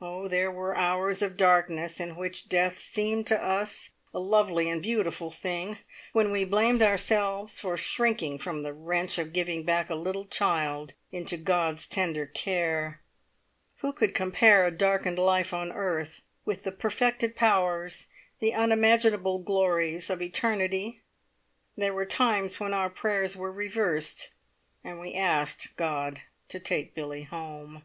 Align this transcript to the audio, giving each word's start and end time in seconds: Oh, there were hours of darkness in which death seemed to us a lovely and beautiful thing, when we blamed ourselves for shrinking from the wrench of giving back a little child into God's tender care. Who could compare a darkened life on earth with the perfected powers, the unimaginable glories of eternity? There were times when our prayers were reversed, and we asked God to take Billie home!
Oh, 0.00 0.28
there 0.28 0.48
were 0.48 0.76
hours 0.76 1.22
of 1.22 1.36
darkness 1.36 1.98
in 1.98 2.14
which 2.14 2.48
death 2.48 2.78
seemed 2.78 3.26
to 3.26 3.42
us 3.42 3.90
a 4.14 4.20
lovely 4.20 4.70
and 4.70 4.80
beautiful 4.80 5.32
thing, 5.32 5.78
when 6.12 6.30
we 6.30 6.44
blamed 6.44 6.82
ourselves 6.82 7.58
for 7.58 7.76
shrinking 7.76 8.38
from 8.38 8.62
the 8.62 8.72
wrench 8.72 9.18
of 9.18 9.32
giving 9.32 9.64
back 9.64 9.90
a 9.90 9.96
little 9.96 10.24
child 10.26 10.94
into 11.10 11.36
God's 11.36 11.88
tender 11.88 12.26
care. 12.26 13.00
Who 13.78 13.92
could 13.92 14.14
compare 14.14 14.64
a 14.64 14.70
darkened 14.70 15.18
life 15.18 15.52
on 15.52 15.72
earth 15.72 16.22
with 16.44 16.62
the 16.62 16.70
perfected 16.70 17.34
powers, 17.34 18.06
the 18.38 18.54
unimaginable 18.54 19.40
glories 19.40 20.10
of 20.10 20.22
eternity? 20.22 21.02
There 21.76 21.92
were 21.92 22.06
times 22.06 22.60
when 22.60 22.72
our 22.72 22.88
prayers 22.88 23.36
were 23.36 23.50
reversed, 23.50 24.32
and 24.84 25.00
we 25.00 25.14
asked 25.14 25.76
God 25.76 26.22
to 26.50 26.60
take 26.60 26.94
Billie 26.94 27.24
home! 27.24 27.82